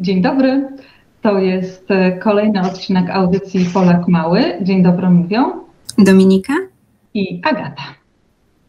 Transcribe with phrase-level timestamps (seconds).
[0.00, 0.68] Dzień dobry.
[1.22, 4.58] To jest e, kolejny odcinek audycji Polak Mały.
[4.62, 5.52] Dzień dobry mówią
[5.98, 6.52] Dominika
[7.14, 7.82] i Agata.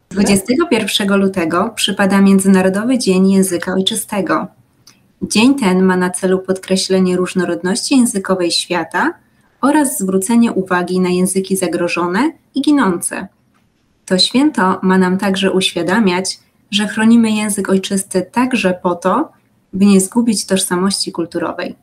[0.10, 4.48] 21 lutego przypada Międzynarodowy Dzień Języka Ojczystego.
[5.22, 9.14] Dzień ten ma na celu podkreślenie różnorodności językowej świata
[9.62, 13.28] oraz zwrócenie uwagi na języki zagrożone i ginące.
[14.05, 16.39] To święto ma nam także uświadamiać,
[16.71, 19.34] że chronimy język ojczysty także po to,
[19.76, 21.76] by nie zgubić tożsamości kulturowej.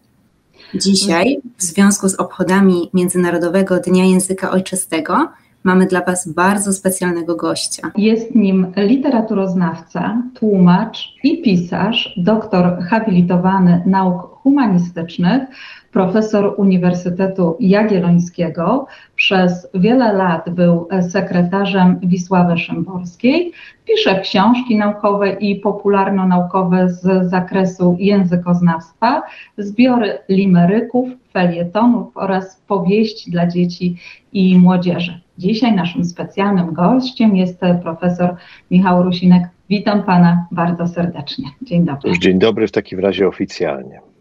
[0.75, 5.29] Dzisiaj, w związku z obchodami Międzynarodowego Dnia Języka Ojczystego,
[5.65, 7.91] mamy dla Was bardzo specjalnego gościa.
[7.97, 15.43] Jest nim literaturoznawca, tłumacz i pisarz, doktor habilitowany nauk humanistycznych,
[15.93, 18.87] profesor Uniwersytetu Jagiellońskiego.
[19.17, 23.53] Przez wiele lat był sekretarzem Wisławy Szymborskiej.
[23.85, 29.23] Pisze książki naukowe i popularno-naukowe z zakresu językoznawstwa,
[29.59, 33.97] zbiory limeryków, felietonów oraz powieści dla dzieci
[34.33, 35.21] i młodzieży.
[35.39, 38.37] Dzisiaj naszym specjalnym gościem jest profesor
[38.71, 39.43] Michał Rusinek.
[39.69, 41.45] Witam pana bardzo serdecznie.
[41.63, 42.19] Dzień dobry.
[42.19, 44.12] Dzień dobry w takim razie oficjalnie.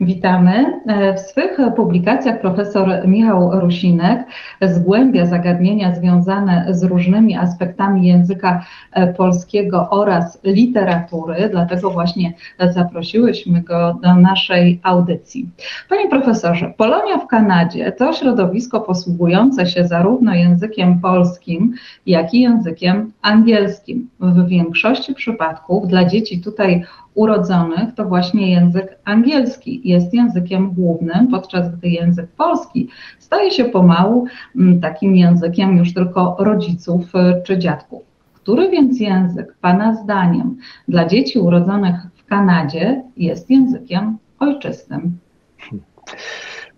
[0.00, 0.80] Witamy.
[0.86, 4.26] E, w swych publikacjach profesor Michał Rusinek
[4.62, 12.32] zgłębia zagadnienia związane z różnymi aspektami języka e, polskiego oraz literatury, dlatego właśnie
[12.70, 15.48] zaprosiłyśmy go do naszej audycji.
[15.88, 21.74] Panie profesorze, Polonia w Kanadzie to środowisko posługujące się zarówno językiem polskim,
[22.06, 24.08] jak i językiem angielskim.
[24.20, 31.76] W większości przypadków dla dzieci tutaj urodzonych to właśnie język angielski jest językiem głównym, podczas
[31.76, 38.02] gdy język polski staje się pomału mm, takim językiem już tylko rodziców y, czy dziadków.
[38.34, 40.56] Który więc język, Pana zdaniem,
[40.88, 45.18] dla dzieci urodzonych w Kanadzie jest językiem ojczystym?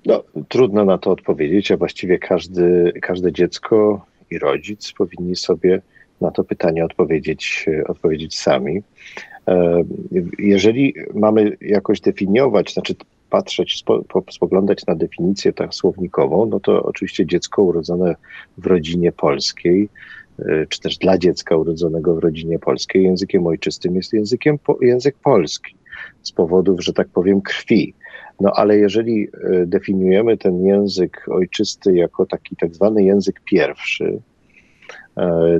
[0.06, 5.82] No, trudno na to odpowiedzieć, a właściwie każdy, każde dziecko i rodzic powinni sobie
[6.20, 8.82] na to pytanie odpowiedzieć, odpowiedzieć sami.
[9.48, 9.84] E,
[10.38, 12.94] jeżeli mamy jakoś definiować, znaczy
[13.30, 18.16] patrzeć, spo, spoglądać na definicję tak słownikową, no to oczywiście dziecko urodzone
[18.58, 19.88] w rodzinie polskiej,
[20.38, 25.76] e, czy też dla dziecka urodzonego w rodzinie polskiej, językiem ojczystym jest językiem, język polski,
[26.22, 27.94] z powodów, że tak powiem, krwi.
[28.40, 34.18] No ale jeżeli e, definiujemy ten język ojczysty jako taki tak zwany język pierwszy,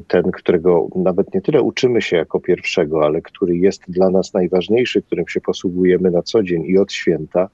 [0.09, 5.03] ten, którego nawet nie tyle uczymy się jako pierwszego, ale który jest dla nas najważniejszy,
[5.03, 7.49] którym się posługujemy na co dzień i od święta,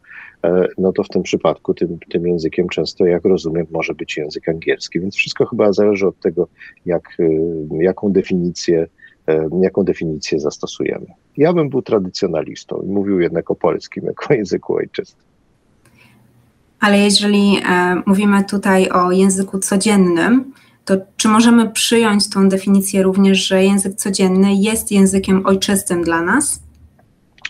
[0.44, 4.48] e, no to w tym przypadku tym, tym językiem często, jak rozumiem, może być język
[4.48, 5.00] angielski.
[5.00, 6.48] Więc wszystko chyba zależy od tego,
[6.86, 7.24] jak, e,
[7.84, 8.86] jaką definicję
[9.60, 11.06] jaką definicję zastosujemy.
[11.36, 15.24] Ja bym był tradycjonalistą i mówił jednak o polskim jako języku ojczystym.
[16.80, 20.52] Ale jeżeli e, mówimy tutaj o języku codziennym,
[20.88, 26.62] to czy możemy przyjąć tą definicję również, że język codzienny jest językiem ojczystym dla nas?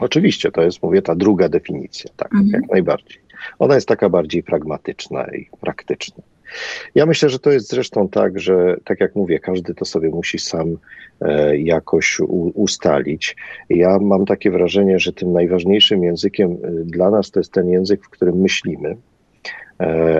[0.01, 2.51] Oczywiście, to jest, mówię, ta druga definicja, tak, mhm.
[2.53, 3.19] jak najbardziej.
[3.59, 6.23] Ona jest taka bardziej pragmatyczna i praktyczna.
[6.95, 10.39] Ja myślę, że to jest zresztą tak, że tak jak mówię, każdy to sobie musi
[10.39, 10.77] sam
[11.21, 13.37] e, jakoś u, ustalić.
[13.71, 18.05] Ja mam takie wrażenie, że tym najważniejszym językiem e, dla nas to jest ten język,
[18.05, 18.97] w którym myślimy,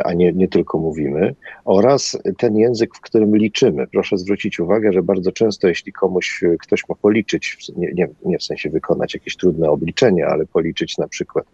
[0.05, 3.87] a nie, nie tylko mówimy, oraz ten język, w którym liczymy.
[3.87, 8.43] Proszę zwrócić uwagę, że bardzo często, jeśli komuś ktoś ma policzyć, nie, nie, nie w
[8.43, 11.45] sensie wykonać jakieś trudne obliczenie, ale policzyć na przykład,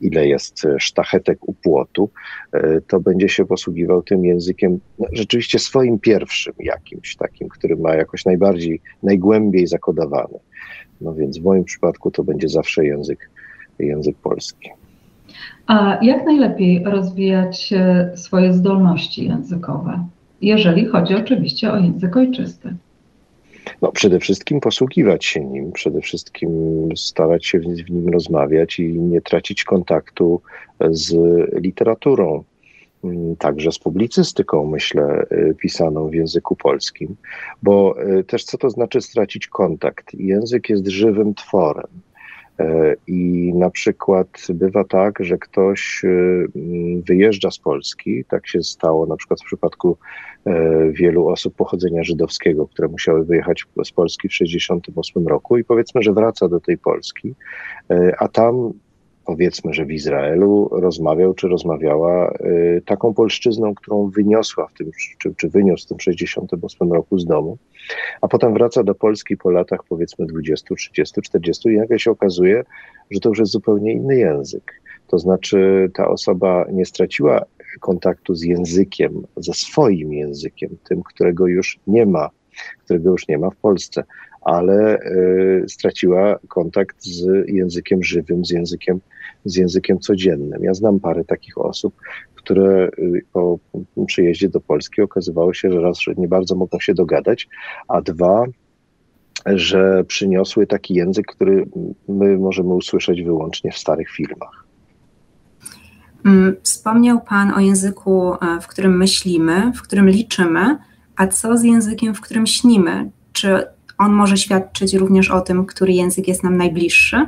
[0.00, 2.10] ile jest sztachetek u płotu,
[2.52, 7.94] e, to będzie się posługiwał tym językiem no, rzeczywiście swoim pierwszym jakimś takim, który ma
[7.94, 10.38] jakoś najbardziej, najgłębiej zakodowany.
[11.00, 13.30] No więc w moim przypadku to będzie zawsze język,
[13.78, 14.70] język polski.
[15.66, 20.04] A jak najlepiej rozwijać e, swoje zdolności językowe,
[20.42, 22.74] jeżeli chodzi oczywiście o język ojczysty?
[23.82, 26.50] No, przede wszystkim posługiwać się nim, przede wszystkim
[26.96, 30.40] starać się w nim rozmawiać i nie tracić kontaktu
[30.90, 31.16] z
[31.62, 32.44] literaturą,
[33.04, 37.16] mm, także z publicystyką, myślę, e, pisaną w języku polskim,
[37.62, 40.14] bo e, też co to znaczy stracić kontakt?
[40.14, 41.88] Język jest żywym tworem.
[42.60, 46.08] E, I na przykład bywa tak, że ktoś e,
[47.08, 49.96] wyjeżdża z Polski, tak się stało na przykład w przypadku
[50.44, 56.02] e, wielu osób pochodzenia żydowskiego, które musiały wyjechać z Polski w 1968 roku i powiedzmy,
[56.02, 57.34] że wraca do tej Polski,
[58.18, 58.72] a tam
[59.30, 62.34] powiedzmy, że w Izraelu rozmawiał czy rozmawiała
[62.86, 67.58] taką polszczyzną, którą wyniosła w tym, czy, czy wyniósł w tym 68 roku z domu,
[68.20, 72.64] a potem wraca do Polski po latach powiedzmy 20, 30, 40 i nagle się okazuje,
[73.10, 74.80] że to już jest zupełnie inny język.
[75.06, 77.44] To znaczy ta osoba nie straciła
[77.80, 82.30] kontaktu z językiem, ze swoim językiem, tym, którego już nie ma,
[82.84, 84.04] którego już nie ma w Polsce,
[84.40, 89.00] ale y, straciła kontakt z językiem żywym, z językiem,
[89.44, 90.64] z językiem codziennym.
[90.64, 91.94] Ja znam parę takich osób,
[92.34, 93.58] które y, po
[94.06, 97.48] przyjeździe do Polski okazywało się, że raz, że nie bardzo mogą się dogadać,
[97.88, 98.44] a dwa,
[99.46, 101.66] że przyniosły taki język, który
[102.08, 104.64] my możemy usłyszeć wyłącznie w starych filmach.
[106.26, 110.78] Mm, wspomniał Pan o języku, e, w którym myślimy, w którym liczymy,
[111.16, 113.10] a co z językiem, w którym śnimy?
[113.32, 113.66] Czy
[113.98, 117.26] on może świadczyć również o tym, który język jest nam najbliższy?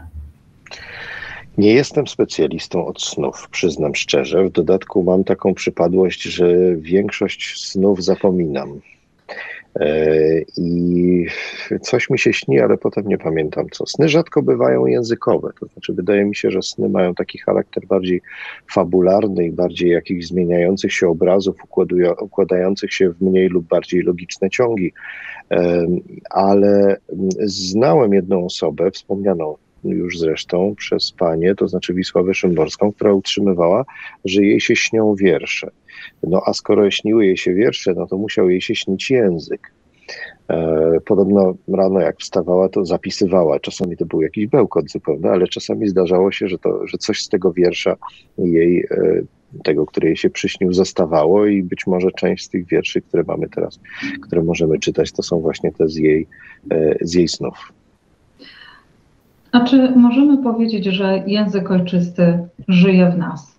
[1.59, 4.45] Nie jestem specjalistą od snów, przyznam szczerze.
[4.45, 8.81] W dodatku mam taką przypadłość, że większość snów zapominam.
[9.81, 10.17] E,
[10.57, 11.27] I
[11.81, 13.87] coś mi się śni, ale potem nie pamiętam co.
[13.87, 18.21] Sny rzadko bywają językowe, to znaczy wydaje mi się, że sny mają taki charakter bardziej
[18.73, 21.57] fabularny i bardziej jakichś zmieniających się obrazów,
[22.21, 24.93] układających się w mniej lub bardziej logiczne ciągi.
[25.51, 25.87] E,
[26.31, 26.97] ale
[27.45, 33.85] znałem jedną osobę, wspomnianą już zresztą przez panię, to znaczy Wisławę Szymborską, która utrzymywała,
[34.25, 35.71] że jej się śnią wiersze.
[36.23, 39.73] No a skoro śniły jej się wiersze, no to musiał jej się śnić język.
[40.49, 43.61] E, podobno rano jak wstawała, to zapisywała.
[43.61, 47.29] Czasami to był jakiś bełkot zupełny, ale czasami zdarzało się, że, to, że coś z
[47.29, 47.97] tego wiersza
[48.39, 49.23] jej, e,
[49.65, 53.49] tego, który jej się przyśnił, zostawało i być może część z tych wierszy, które mamy
[53.49, 53.81] teraz,
[54.23, 56.27] które możemy czytać, to są właśnie te z jej,
[56.71, 57.73] e, z jej snów.
[59.53, 62.39] A czy możemy powiedzieć, że język ojczysty
[62.69, 63.53] żyje w nas?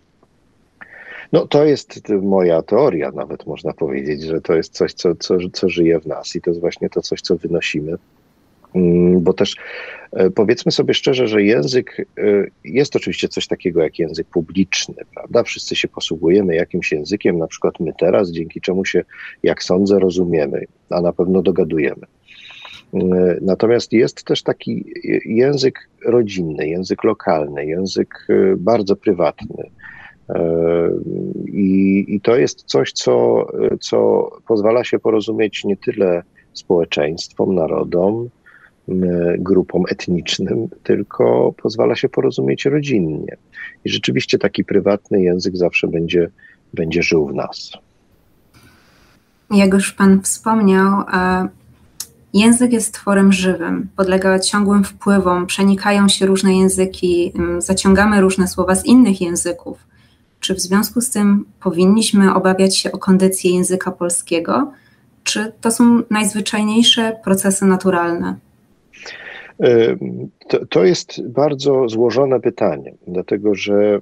[1.32, 5.70] No to jest moja teoria, nawet można powiedzieć, że to jest coś, co, co, co
[5.70, 7.98] żyje w nas i to jest właśnie to coś, co wynosimy.
[8.76, 9.56] Mm, bo też
[10.12, 12.24] e, powiedzmy sobie szczerze, że język e,
[12.64, 15.44] jest oczywiście coś takiego jak język publiczny, prawda?
[15.44, 19.04] Wszyscy się posługujemy jakimś językiem, na przykład my teraz, dzięki czemu się,
[19.44, 22.06] jak sądzę, rozumiemy, a na pewno dogadujemy.
[22.94, 24.86] E, natomiast jest też taki
[25.26, 29.64] język rodzinny, język lokalny, język e, bardzo prywatny.
[30.30, 30.90] E,
[31.48, 33.48] I, I, to jest coś, co,
[33.82, 36.24] co pozwala się porozumieć nie tyle
[36.54, 38.30] społeczeństwom, narodom,
[39.38, 43.38] grupom etnicznym, tylko pozwala się porozumieć rodzinnie.
[43.86, 46.30] I rzeczywiście taki prywatny język zawsze będzie,
[46.74, 47.72] będzie żył w nas.
[49.52, 51.04] Jak już Pan wspomniał,
[52.34, 58.86] Język jest tworem żywym, podlega ciągłym wpływom, przenikają się różne języki, zaciągamy różne słowa z
[58.86, 59.78] innych języków.
[60.40, 64.72] Czy w związku z tym powinniśmy obawiać się o kondycję języka polskiego?
[65.24, 68.36] Czy to są najzwyczajniejsze procesy naturalne?
[70.48, 74.00] To, to jest bardzo złożone pytanie, dlatego że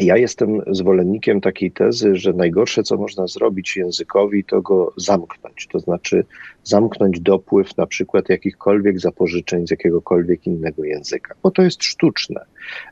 [0.00, 5.68] ja jestem zwolennikiem takiej tezy, że najgorsze, co można zrobić językowi, to go zamknąć.
[5.72, 6.24] To znaczy
[6.64, 12.44] zamknąć dopływ na przykład jakichkolwiek zapożyczeń z jakiegokolwiek innego języka, bo to jest sztuczne.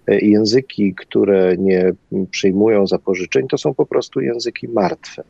[0.06, 1.92] Języki, które nie
[2.30, 5.24] przyjmują zapożyczeń, to są po prostu języki martwe.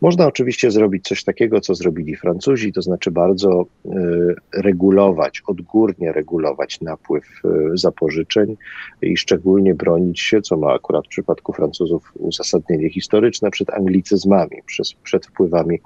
[0.00, 3.90] Można oczywiście zrobić coś takiego, co zrobili Francuzi, to znaczy bardzo y,
[4.54, 8.56] regulować, odgórnie regulować napływ y, zapożyczeń
[9.02, 14.86] i szczególnie bronić się, co ma akurat w przypadku Francuzów uzasadnienie historyczne, przed anglicyzmami, przed,
[15.02, 15.78] przed wpływami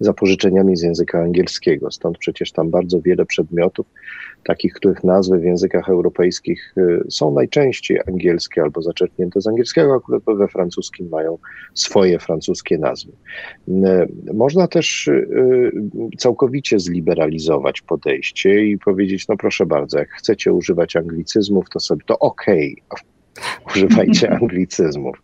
[0.00, 1.90] zapożyczeniami z języka angielskiego.
[1.90, 3.86] Stąd przecież tam bardzo wiele przedmiotów,
[4.44, 10.22] takich, których nazwy w językach europejskich y, są najczęściej angielskie albo zaczerpnięte z angielskiego, akurat
[10.38, 11.38] we francuskim mają
[11.74, 13.12] swoje francuskie nazwy.
[13.68, 13.72] Y,
[14.34, 15.72] można też y,
[16.18, 22.18] całkowicie zliberalizować podejście i powiedzieć, no proszę bardzo, jak chcecie używać anglicyzmów, to sobie to
[22.18, 23.12] okej, okay
[23.66, 25.22] używajcie anglicyzmów.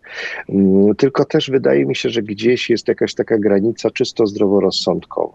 [0.49, 5.35] Mm, tylko też wydaje mi się, że gdzieś jest jakaś taka granica czysto zdroworozsądkowa.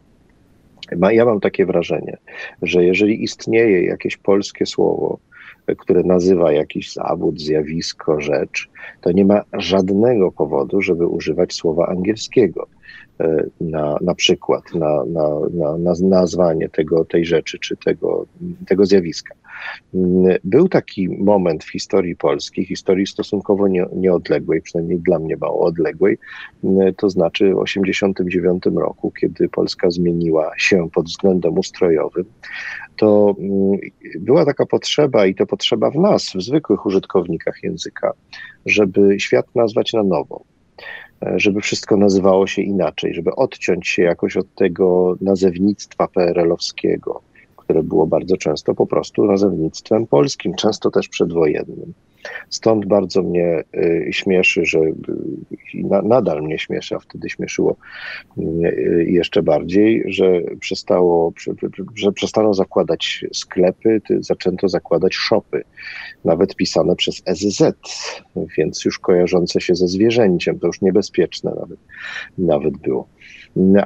[1.11, 2.17] Ja mam takie wrażenie,
[2.61, 5.19] że jeżeli istnieje jakieś polskie słowo,
[5.77, 8.69] które nazywa jakiś zawód, zjawisko, rzecz,
[9.01, 12.67] to nie ma żadnego powodu, żeby używać słowa angielskiego.
[13.61, 18.25] Na, na przykład, na, na, na, na nazwanie tego, tej rzeczy czy tego,
[18.67, 19.35] tego zjawiska.
[20.43, 26.17] Był taki moment w historii Polski, historii stosunkowo nie, nieodległej, przynajmniej dla mnie mało odległej,
[26.97, 32.25] to znaczy w 1989 roku, kiedy Polska zmieniła się pod względem ustrojowym,
[32.97, 33.79] to mm,
[34.19, 38.13] była taka potrzeba i to potrzeba w nas, w zwykłych użytkownikach języka,
[38.65, 40.52] żeby świat nazwać na nowo
[41.35, 47.21] żeby wszystko nazywało się inaczej, żeby odciąć się jakoś od tego nazewnictwa PRL-owskiego,
[47.57, 51.93] które było bardzo często po prostu nazewnictwem polskim, często też przedwojennym.
[52.49, 54.93] Stąd bardzo mnie y, śmieszy, że y,
[56.03, 57.75] nadal mnie śmieszy, a wtedy śmieszyło
[58.37, 61.33] y, jeszcze bardziej, że przestało,
[61.95, 65.63] że przestano zakładać sklepy, zaczęto zakładać shopy,
[66.25, 67.61] nawet pisane przez SZ,
[68.57, 71.79] więc już kojarzące się ze zwierzęciem, to już niebezpieczne nawet,
[72.37, 73.07] nawet było.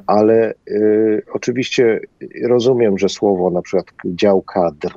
[0.08, 2.00] Ale y, oczywiście
[2.44, 4.94] rozumiem, że słowo na przykład dział kadr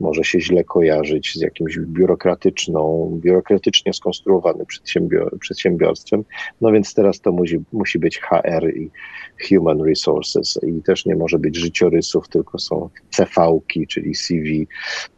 [0.00, 6.24] może się źle kojarzyć z jakimś biurokratyczną, biurokratycznie skonstruowanym przedsiębior przedsiębiorstwem.
[6.60, 8.90] No więc teraz to musi, musi być HR i
[9.48, 14.66] Human Resources i też nie może być życiorysów, tylko są CV-ki, czyli CV.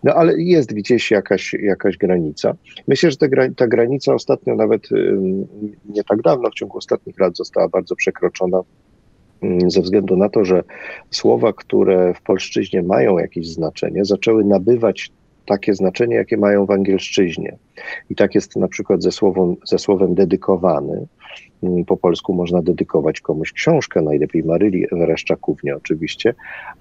[0.05, 2.55] No ale jest gdzieś jakaś, jakaś granica.
[2.89, 4.89] Myślę, że ta, ta granica ostatnio nawet
[5.89, 8.61] nie tak dawno, w ciągu ostatnich lat została bardzo przekroczona
[9.67, 10.63] ze względu na to, że
[11.11, 15.11] słowa, które w polszczyźnie mają jakieś znaczenie, zaczęły nabywać
[15.47, 17.57] takie znaczenie, jakie mają w angielszczyźnie.
[18.11, 19.11] I tak jest na przykład ze,
[19.65, 21.07] ze słowem dedykowany.
[21.87, 26.35] Po polsku można dedykować komuś książkę, najlepiej Maryli Wereszczakównie oczywiście,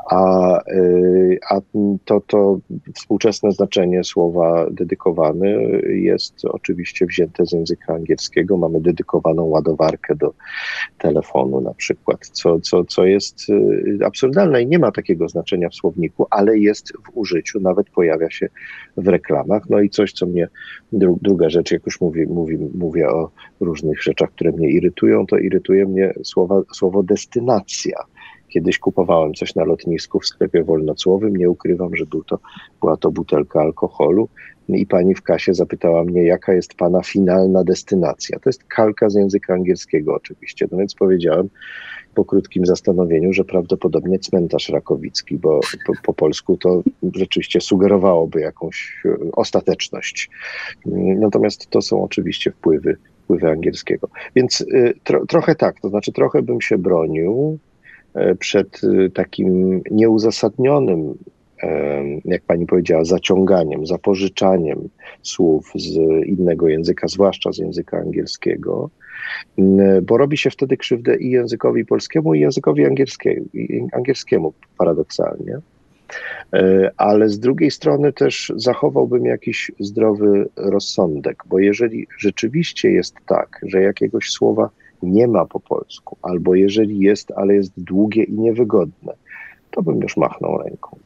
[0.10, 1.62] a, y, a
[2.06, 2.60] to, to
[2.96, 8.58] współczesne znaczenie słowa dedykowany jest oczywiście wzięte z języka angielskiego.
[8.58, 10.34] Mamy dedykowaną ładowarkę do
[10.98, 15.76] telefonu na przykład, co, co, co jest y, absurdalne i nie ma takiego znaczenia w
[15.76, 18.50] słowniku, ale jest w użyciu, nawet pojawia się
[18.98, 19.70] w reklamach.
[19.70, 20.48] No i coś, co mnie,
[21.22, 25.86] druga rzecz, jak już mówię, mówię, mówię o różnych rzeczach, które mnie irytują, to irytuje
[25.86, 27.98] mnie słowa, słowo destynacja.
[28.50, 32.40] Kiedyś kupowałem coś na lotnisku w sklepie wolnocłowym, nie ukrywam, że był to,
[32.82, 34.30] była to butelka alkoholu
[34.70, 38.40] i pani w kasie zapytała mnie, jaka jest pana finalna destynacja.
[38.40, 41.50] To jest kalka z języka angielskiego oczywiście, no więc powiedziałem
[42.16, 46.84] po krótkim zastanowieniu, że prawdopodobnie cmentarz rakowicki, bo po, po polsku to
[47.16, 50.30] rzeczywiście sugerowałoby jakąś e, ostateczność.
[51.20, 54.10] Natomiast to są oczywiście wpływy wpływy angielskiego.
[54.36, 57.60] Więc y, tro, trochę tak, to znaczy trochę bym się bronił
[58.14, 61.14] e, przed y, takim nieuzasadnionym,
[62.26, 64.90] jak pani powiedziała, zaciąganiem, zapożyczaniem
[65.22, 68.90] słów z innego języka, zwłaszcza z języka angielskiego,
[70.04, 72.86] bo robi się wtedy krzywdę i językowi polskiemu, i językowi
[73.94, 75.60] angielskiemu, paradoksalnie.
[76.54, 83.60] E, ale z drugiej strony też zachowałbym jakiś zdrowy rozsądek, bo jeżeli rzeczywiście jest tak,
[83.64, 84.70] że jakiegoś słowa
[85.04, 89.14] nie ma po polsku, albo jeżeli jest, ale jest długie i niewygodne,
[89.72, 90.98] to bym już machnął ręką.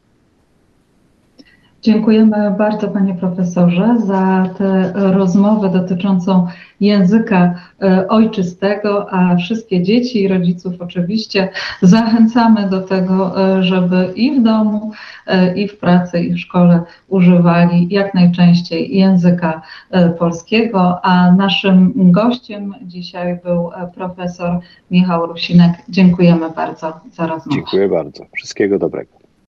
[1.86, 6.46] Dziękujemy bardzo Panie Profesorze za tę rozmowę dotyczącą
[6.80, 11.48] języka e, ojczystego, a wszystkie dzieci i rodziców oczywiście
[11.82, 14.92] zachęcamy do tego, e, żeby i w domu,
[15.26, 19.62] e, i w pracy, i w szkole używali jak najczęściej języka
[20.18, 25.70] polskiego, a naszym gościem dzisiaj był profesor Michał Rusinek.
[25.88, 27.54] Dziękujemy bardzo za rozmowę.
[27.54, 28.24] Dziękuję bardzo.
[28.36, 29.25] Wszystkiego dobrego.